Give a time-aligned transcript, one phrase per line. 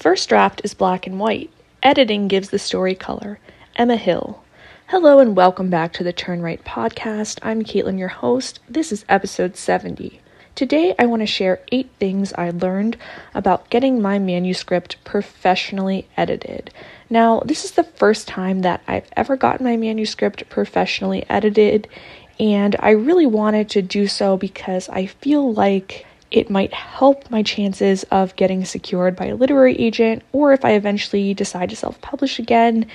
[0.00, 1.50] first draft is black and white.
[1.82, 3.38] Editing gives the story color.
[3.76, 4.42] Emma Hill.
[4.86, 7.38] Hello and welcome back to the Turn Right podcast.
[7.42, 8.60] I'm Caitlin, your host.
[8.66, 10.18] This is episode 70.
[10.54, 12.96] Today, I want to share eight things I learned
[13.34, 16.72] about getting my manuscript professionally edited.
[17.10, 21.86] Now, this is the first time that I've ever gotten my manuscript professionally edited,
[22.38, 27.42] and I really wanted to do so because I feel like it might help my
[27.42, 32.00] chances of getting secured by a literary agent, or if I eventually decide to self
[32.00, 32.86] publish again,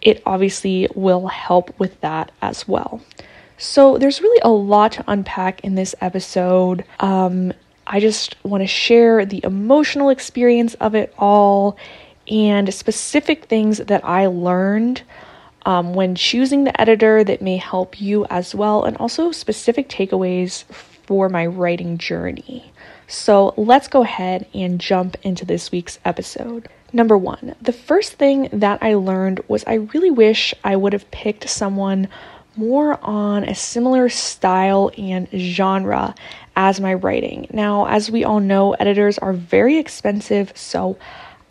[0.00, 3.00] it obviously will help with that as well.
[3.56, 6.84] So, there's really a lot to unpack in this episode.
[7.00, 7.52] Um,
[7.86, 11.76] I just want to share the emotional experience of it all
[12.28, 15.02] and specific things that I learned
[15.66, 20.64] um, when choosing the editor that may help you as well, and also specific takeaways
[21.08, 22.70] for my writing journey.
[23.06, 26.68] So let's go ahead and jump into this week's episode.
[26.92, 31.10] Number one, the first thing that I learned was I really wish I would have
[31.10, 32.08] picked someone
[32.56, 36.14] more on a similar style and genre
[36.56, 37.46] as my writing.
[37.54, 40.98] Now, as we all know, editors are very expensive, so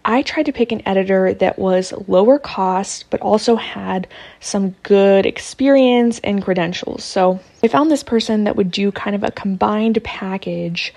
[0.09, 4.07] I tried to pick an editor that was lower cost but also had
[4.39, 7.03] some good experience and credentials.
[7.03, 10.93] So I found this person that would do kind of a combined package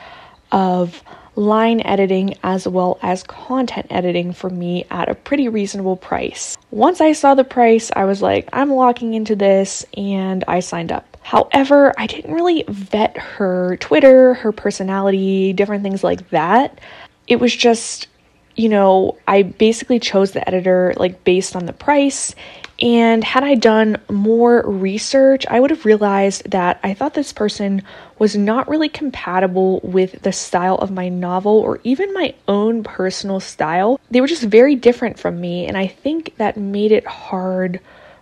[0.52, 1.02] of
[1.34, 6.56] line editing as well as content editing for me at a pretty reasonable price.
[6.70, 10.92] Once I saw the price, I was like, I'm locking into this and I signed
[10.92, 11.16] up.
[11.22, 16.80] However, I didn't really vet her Twitter, her personality, different things like that.
[17.26, 18.06] It was just
[18.56, 22.34] you know, I basically chose the editor like based on the price.
[22.80, 27.82] And had I done more research, I would have realized that I thought this person
[28.18, 33.38] was not really compatible with the style of my novel or even my own personal
[33.38, 34.00] style.
[34.10, 37.80] They were just very different from me, and I think that made it hard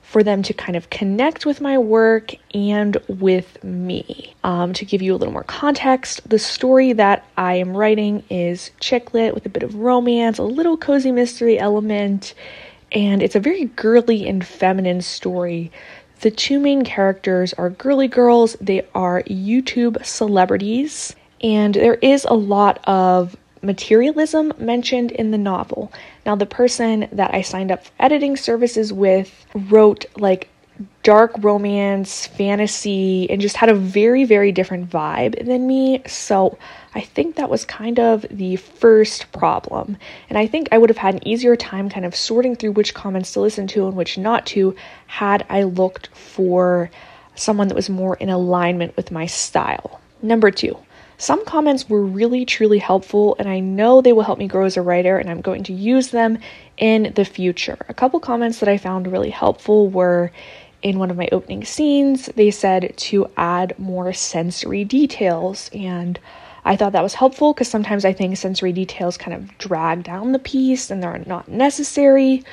[0.08, 4.34] for them to kind of connect with my work and with me.
[4.42, 8.70] Um, to give you a little more context, the story that I am writing is
[8.80, 12.32] chick lit with a bit of romance, a little cozy mystery element,
[12.90, 15.70] and it's a very girly and feminine story.
[16.22, 22.34] The two main characters are girly girls, they are YouTube celebrities, and there is a
[22.34, 25.92] lot of materialism mentioned in the novel.
[26.28, 30.50] Now, the person that I signed up for editing services with wrote like
[31.02, 36.02] dark romance, fantasy, and just had a very, very different vibe than me.
[36.06, 36.58] So
[36.94, 39.96] I think that was kind of the first problem.
[40.28, 42.92] And I think I would have had an easier time kind of sorting through which
[42.92, 46.90] comments to listen to and which not to had I looked for
[47.36, 49.98] someone that was more in alignment with my style.
[50.20, 50.76] Number two,
[51.18, 54.76] some comments were really, truly helpful, and I know they will help me grow as
[54.76, 56.38] a writer, and I'm going to use them
[56.76, 57.76] in the future.
[57.88, 60.30] A couple comments that I found really helpful were
[60.80, 66.20] in one of my opening scenes, they said to add more sensory details, and
[66.64, 70.32] I thought that was helpful because sometimes I think sensory details kind of drag down
[70.32, 72.44] the piece and they're not necessary,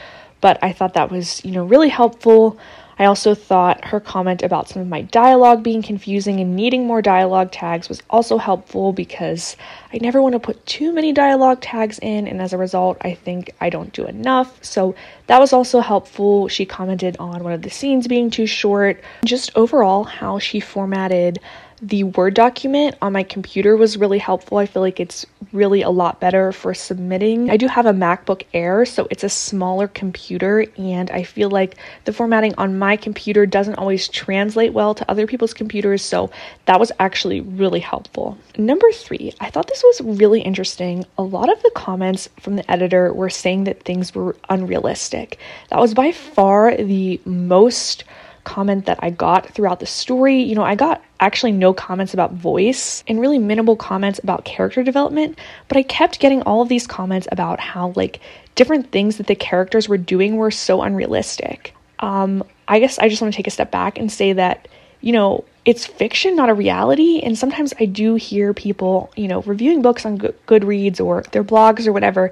[0.42, 2.58] but I thought that was, you know, really helpful.
[2.98, 7.02] I also thought her comment about some of my dialogue being confusing and needing more
[7.02, 9.58] dialogue tags was also helpful because
[9.92, 13.14] I never want to put too many dialogue tags in, and as a result, I
[13.14, 14.64] think I don't do enough.
[14.64, 14.96] So
[15.28, 16.48] that was also helpful.
[16.48, 21.40] She commented on one of the scenes being too short, just overall, how she formatted
[21.86, 24.58] the Word document on my computer was really helpful.
[24.58, 27.52] I feel like it's really a lot better for submitting.
[27.52, 31.76] I do have a MacBook Air, so it's a smaller computer, and I feel like
[32.06, 36.32] the formatting on my computer doesn't always translate well to other people's computers, so
[36.66, 38.36] that was actually really helpful.
[38.58, 41.06] Number three, I thought this was really interesting.
[41.20, 45.38] A lot of the comments from the editor were saying that things were unrealistic.
[45.70, 48.06] That was by far the most
[48.46, 50.42] comment that I got throughout the story.
[50.42, 54.84] You know, I got actually no comments about voice and really minimal comments about character
[54.84, 58.22] development, but I kept getting all of these comments about how like
[58.56, 61.74] different things that the characters were doing were so unrealistic.
[62.00, 64.68] Um, I guess I just want to take a step back and say that,
[65.02, 67.20] you know, it's fiction, not a reality.
[67.22, 71.88] And sometimes I do hear people, you know, reviewing books on Goodreads or their blogs
[71.88, 72.32] or whatever,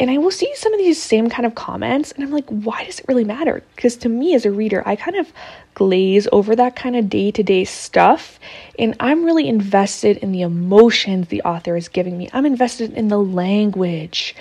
[0.00, 2.84] and I will see some of these same kind of comments, and I'm like, why
[2.84, 3.62] does it really matter?
[3.76, 5.32] Because to me as a reader, I kind of
[5.74, 8.40] glaze over that kind of day to day stuff,
[8.76, 12.28] and I'm really invested in the emotions the author is giving me.
[12.32, 14.34] I'm invested in the language.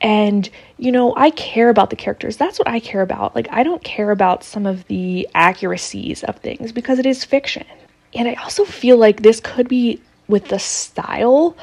[0.00, 0.48] And,
[0.78, 2.36] you know, I care about the characters.
[2.36, 3.34] That's what I care about.
[3.34, 7.66] Like, I don't care about some of the accuracies of things because it is fiction.
[8.14, 11.56] And I also feel like this could be with the style,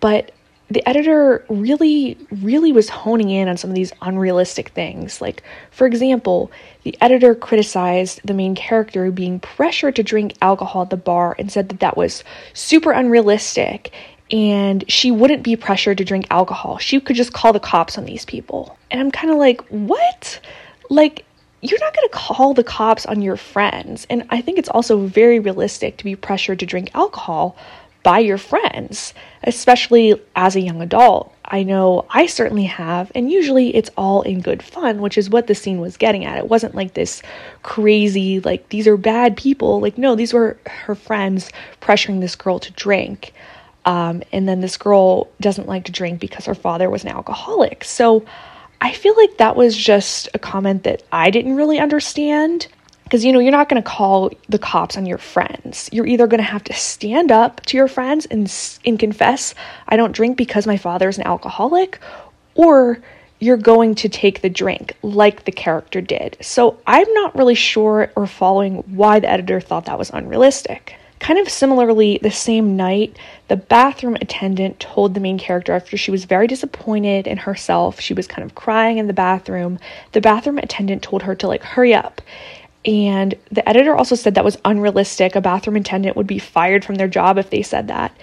[0.00, 0.32] but
[0.68, 5.20] the editor really, really was honing in on some of these unrealistic things.
[5.20, 6.50] Like, for example,
[6.82, 11.52] the editor criticized the main character being pressured to drink alcohol at the bar and
[11.52, 13.92] said that that was super unrealistic
[14.30, 16.78] and she wouldn't be pressured to drink alcohol.
[16.78, 18.76] She could just call the cops on these people.
[18.90, 20.40] And I'm kind of like, what?
[20.90, 21.24] Like,
[21.62, 24.06] you're not going to call the cops on your friends.
[24.10, 27.56] And I think it's also very realistic to be pressured to drink alcohol
[28.02, 31.34] by your friends, especially as a young adult.
[31.44, 35.48] I know I certainly have, and usually it's all in good fun, which is what
[35.48, 36.38] the scene was getting at.
[36.38, 37.20] It wasn't like this
[37.64, 39.80] crazy, like, these are bad people.
[39.80, 41.50] Like, no, these were her friends
[41.80, 43.32] pressuring this girl to drink.
[43.86, 47.84] Um, and then this girl doesn't like to drink because her father was an alcoholic.
[47.84, 48.26] So
[48.80, 52.66] I feel like that was just a comment that I didn't really understand.
[53.04, 55.88] Because you know you're not going to call the cops on your friends.
[55.92, 58.52] You're either going to have to stand up to your friends and
[58.84, 59.54] and confess
[59.86, 62.00] i don't drink because my father is an alcoholic
[62.56, 62.98] or
[63.38, 66.36] you're going to take the drink like the character did.
[66.40, 71.38] So i'm not really sure or following why the editor thought that was unrealistic kind
[71.38, 73.16] of similarly the same night
[73.48, 78.14] the bathroom attendant told the main character after she was very disappointed in herself she
[78.14, 79.78] was kind of crying in the bathroom
[80.12, 82.20] the bathroom attendant told her to like hurry up
[82.86, 85.34] and the editor also said that was unrealistic.
[85.34, 88.16] A bathroom attendant would be fired from their job if they said that.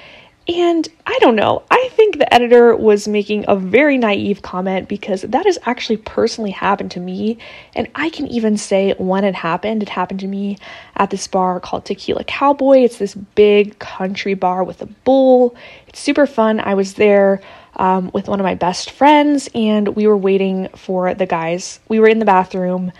[0.47, 1.63] And I don't know.
[1.71, 6.51] I think the editor was making a very naive comment because that has actually personally
[6.51, 7.37] happened to me.
[7.75, 9.83] And I can even say when it happened.
[9.83, 10.57] It happened to me
[10.97, 12.79] at this bar called Tequila Cowboy.
[12.79, 15.55] It's this big country bar with a bull.
[15.87, 16.59] It's super fun.
[16.59, 17.41] I was there
[17.77, 21.79] um, with one of my best friends and we were waiting for the guys.
[21.87, 22.91] We were in the bathroom.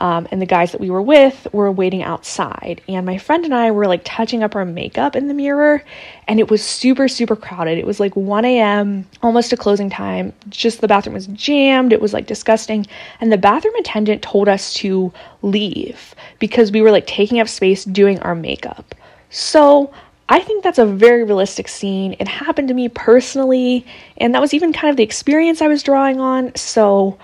[0.00, 2.80] Um, and the guys that we were with were waiting outside.
[2.88, 5.84] And my friend and I were like touching up our makeup in the mirror,
[6.26, 7.76] and it was super, super crowded.
[7.76, 10.32] It was like 1 a.m., almost to closing time.
[10.48, 11.92] Just the bathroom was jammed.
[11.92, 12.86] It was like disgusting.
[13.20, 15.12] And the bathroom attendant told us to
[15.42, 18.94] leave because we were like taking up space doing our makeup.
[19.28, 19.92] So
[20.30, 22.16] I think that's a very realistic scene.
[22.18, 23.84] It happened to me personally,
[24.16, 26.54] and that was even kind of the experience I was drawing on.
[26.54, 27.18] So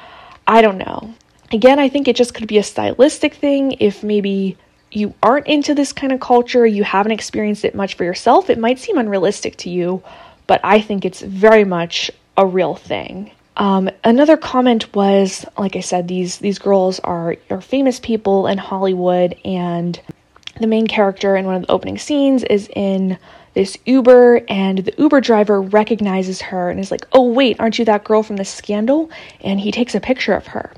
[0.46, 1.14] I don't know.
[1.52, 3.76] Again, I think it just could be a stylistic thing.
[3.78, 4.56] If maybe
[4.90, 8.58] you aren't into this kind of culture, you haven't experienced it much for yourself, it
[8.58, 10.02] might seem unrealistic to you,
[10.46, 13.30] but I think it's very much a real thing.
[13.56, 18.58] Um, another comment was, like I said, these these girls are are famous people in
[18.58, 19.98] Hollywood, and
[20.60, 23.18] the main character in one of the opening scenes is in
[23.54, 27.86] this Uber, and the Uber driver recognizes her and is like, "Oh wait, aren't you
[27.86, 29.10] that girl from the scandal?"
[29.40, 30.72] And he takes a picture of her.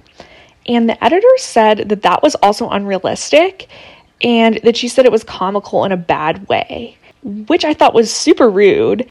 [0.69, 3.69] And the editor said that that was also unrealistic
[4.21, 8.13] and that she said it was comical in a bad way, which I thought was
[8.13, 9.11] super rude.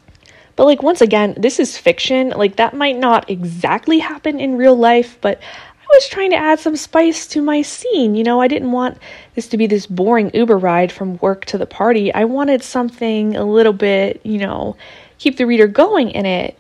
[0.56, 2.30] But, like, once again, this is fiction.
[2.30, 6.60] Like, that might not exactly happen in real life, but I was trying to add
[6.60, 8.16] some spice to my scene.
[8.16, 8.98] You know, I didn't want
[9.36, 12.14] this to be this boring Uber ride from work to the party.
[12.14, 14.76] I wanted something a little bit, you know,
[15.18, 16.58] keep the reader going in it.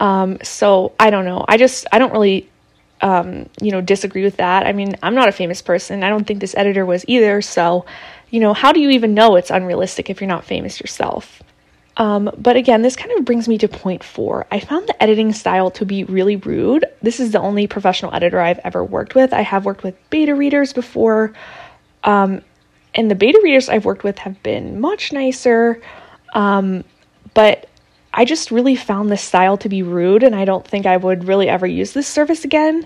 [0.00, 1.44] Um, so I don't know.
[1.48, 2.48] I just, I don't really
[3.00, 4.66] um, you know, disagree with that.
[4.66, 6.02] I mean, I'm not a famous person.
[6.02, 7.40] I don't think this editor was either.
[7.42, 7.86] So,
[8.30, 11.42] you know, how do you even know it's unrealistic if you're not famous yourself?
[11.96, 14.46] Um, but again, this kind of brings me to point four.
[14.52, 16.84] I found the editing style to be really rude.
[17.02, 19.32] This is the only professional editor I've ever worked with.
[19.32, 21.32] I have worked with beta readers before,
[22.04, 22.42] um,
[22.94, 25.82] and the beta readers I've worked with have been much nicer.
[26.34, 26.84] Um,
[27.34, 27.67] but
[28.18, 31.28] I just really found this style to be rude, and I don't think I would
[31.28, 32.84] really ever use this service again.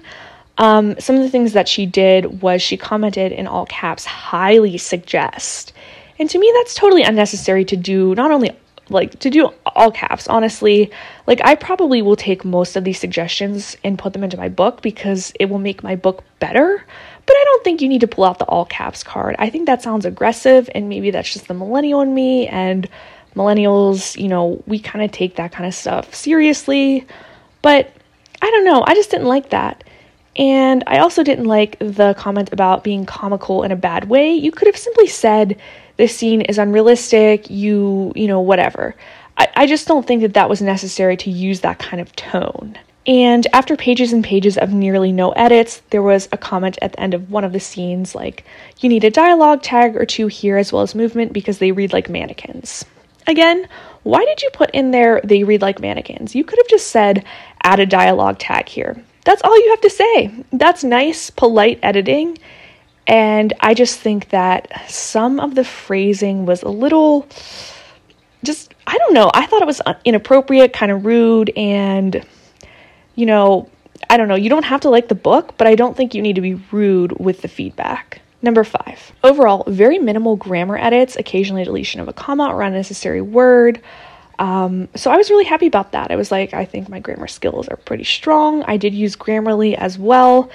[0.59, 4.77] Um, some of the things that she did was she commented in all caps, highly
[4.77, 5.73] suggest.
[6.19, 8.51] And to me, that's totally unnecessary to do, not only
[8.91, 10.91] like to do all caps, honestly.
[11.27, 14.83] Like, I probably will take most of these suggestions and put them into my book
[14.83, 16.85] because it will make my book better.
[17.25, 19.35] But I don't think you need to pull out the all caps card.
[19.39, 22.49] I think that sounds aggressive, and maybe that's just the millennial in me.
[22.49, 22.87] And
[23.35, 27.07] millennials, you know, we kind of take that kind of stuff seriously.
[27.63, 27.91] But
[28.41, 29.85] I don't know, I just didn't like that.
[30.37, 34.33] And I also didn't like the comment about being comical in a bad way.
[34.33, 35.61] You could have simply said,
[35.99, 38.97] this scene is unrealistic, you, you know, whatever.
[39.37, 42.79] I, I just don't think that that was necessary to use that kind of tone.
[43.07, 47.01] And after pages and pages of nearly no edits, there was a comment at the
[47.01, 48.45] end of one of the scenes like,
[48.79, 51.93] you need a dialogue tag or two here as well as movement because they read
[51.93, 52.85] like mannequins.
[53.27, 53.69] Again,
[54.03, 56.35] why did you put in there they read like mannequins?
[56.35, 57.25] You could have just said
[57.63, 59.03] add a dialogue tag here.
[59.25, 60.45] That's all you have to say.
[60.53, 62.39] That's nice, polite editing.
[63.07, 67.29] And I just think that some of the phrasing was a little
[68.45, 72.25] just, I don't know, I thought it was inappropriate, kind of rude, and,
[73.15, 73.69] you know,
[74.11, 76.23] I don't know, you don't have to like the book, but I don't think you
[76.23, 78.21] need to be rude with the feedback.
[78.43, 83.81] Number five, overall, very minimal grammar edits, occasionally deletion of a comma or unnecessary word.
[84.41, 86.11] Um, so I was really happy about that.
[86.11, 88.65] I was like, I think my grammar skills are pretty strong.
[88.65, 90.51] I did use Grammarly as well.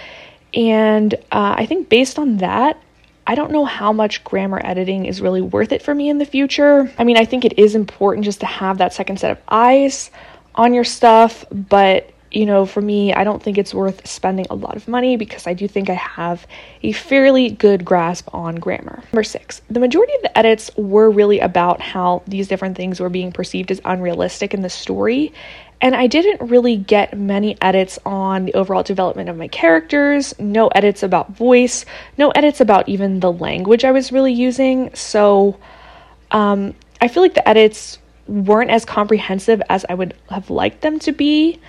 [0.53, 2.77] And uh, I think based on that,
[3.25, 6.25] I don't know how much grammar editing is really worth it for me in the
[6.25, 6.91] future.
[6.97, 10.11] I mean, I think it is important just to have that second set of eyes
[10.55, 14.53] on your stuff, but you know, for me, I don't think it's worth spending a
[14.53, 16.45] lot of money because I do think I have
[16.83, 19.01] a fairly good grasp on grammar.
[19.11, 23.09] Number six, the majority of the edits were really about how these different things were
[23.09, 25.33] being perceived as unrealistic in the story.
[25.81, 30.67] And I didn't really get many edits on the overall development of my characters, no
[30.67, 31.85] edits about voice,
[32.19, 34.93] no edits about even the language I was really using.
[34.93, 35.57] So
[36.29, 40.99] um, I feel like the edits weren't as comprehensive as I would have liked them
[40.99, 41.59] to be.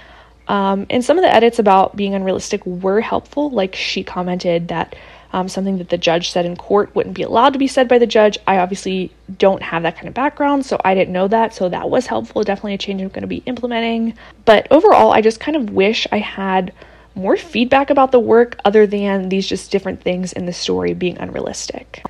[0.49, 3.51] Um, and some of the edits about being unrealistic were helpful.
[3.51, 4.97] Like she commented that
[5.33, 7.99] um, something that the judge said in court wouldn't be allowed to be said by
[7.99, 8.39] the judge.
[8.47, 11.55] I obviously don't have that kind of background, so I didn't know that.
[11.55, 12.43] So that was helpful.
[12.43, 14.15] Definitely a change I'm going to be implementing.
[14.47, 16.73] But overall, I just kind of wish I had
[17.15, 21.19] more feedback about the work other than these just different things in the story being
[21.19, 22.03] unrealistic.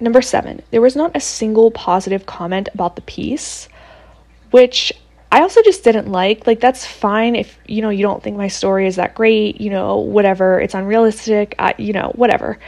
[0.00, 3.68] Number seven, there was not a single positive comment about the piece,
[4.50, 4.92] which
[5.32, 6.46] I also just didn't like.
[6.46, 9.70] Like, that's fine if, you know, you don't think my story is that great, you
[9.70, 12.58] know, whatever, it's unrealistic, you know, whatever.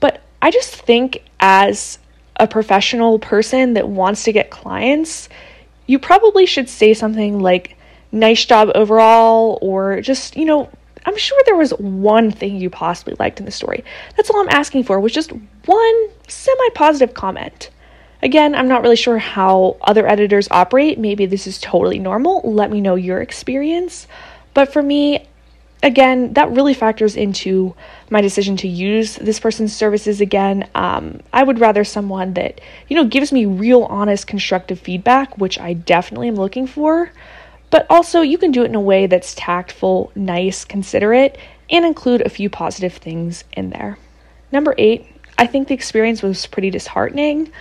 [0.00, 1.98] But I just think as
[2.36, 5.28] a professional person that wants to get clients,
[5.86, 7.76] you probably should say something like,
[8.12, 10.70] nice job overall, or just, you know,
[11.04, 13.84] I'm sure there was one thing you possibly liked in the story.
[14.16, 15.32] That's all I'm asking for, was just
[15.66, 17.68] one semi positive comment.
[18.22, 20.98] Again, I'm not really sure how other editors operate.
[20.98, 22.40] Maybe this is totally normal.
[22.44, 24.06] Let me know your experience.
[24.54, 25.26] But for me,
[25.82, 27.74] again, that really factors into
[28.08, 30.68] my decision to use this person's services again.
[30.74, 35.58] Um, I would rather someone that, you know, gives me real, honest, constructive feedback, which
[35.58, 37.10] I definitely am looking for.
[37.68, 41.36] But also, you can do it in a way that's tactful, nice, considerate,
[41.68, 43.98] and include a few positive things in there.
[44.52, 45.06] Number eight,
[45.36, 47.52] I think the experience was pretty disheartening.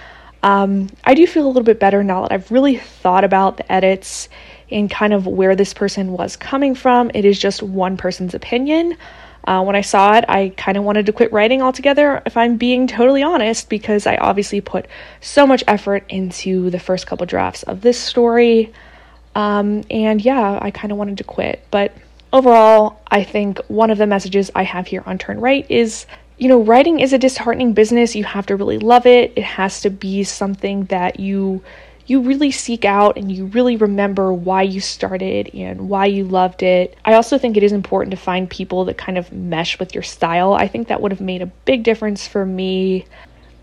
[0.46, 3.70] Um, I do feel a little bit better now that I've really thought about the
[3.72, 4.30] edits
[4.70, 7.10] and kind of where this person was coming from.
[7.16, 8.96] It is just one person's opinion.
[9.46, 12.58] Uh, when I saw it, I kind of wanted to quit writing altogether, if I'm
[12.58, 14.86] being totally honest, because I obviously put
[15.20, 18.72] so much effort into the first couple drafts of this story.
[19.34, 21.66] Um, and yeah, I kind of wanted to quit.
[21.72, 21.92] But
[22.32, 26.06] overall, I think one of the messages I have here on Turn Right is
[26.38, 28.16] you know, writing is a disheartening business.
[28.16, 29.34] You have to really love it.
[29.36, 31.64] It has to be something that you
[32.08, 36.62] you really seek out and you really remember why you started and why you loved
[36.62, 36.96] it.
[37.04, 40.04] I also think it is important to find people that kind of mesh with your
[40.04, 40.54] style.
[40.54, 43.06] I think that would have made a big difference for me.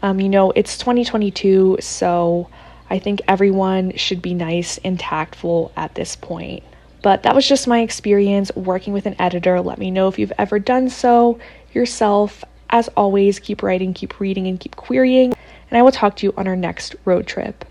[0.03, 2.49] Um, you know, it's 2022, so
[2.91, 6.65] I think everyone should be nice and tactful at this point.
[7.01, 9.61] But that was just my experience working with an editor.
[9.61, 11.39] Let me know if you've ever done so
[11.73, 12.45] yourself.
[12.73, 15.35] As always, keep writing, keep reading, and keep querying.
[15.71, 17.65] And I will talk to you on our next road trip.